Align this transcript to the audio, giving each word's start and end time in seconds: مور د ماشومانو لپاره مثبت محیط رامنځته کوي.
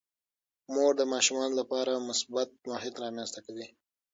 مور 0.73 0.91
د 0.97 1.01
ماشومانو 1.13 1.53
لپاره 1.61 2.03
مثبت 2.09 2.47
محیط 2.69 2.95
رامنځته 3.03 3.39
کوي. 3.45 3.67